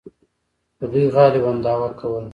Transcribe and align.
خو 0.77 0.83
دوی 0.91 1.05
غالباً 1.15 1.51
دعوا 1.65 1.89
کوله. 1.99 2.29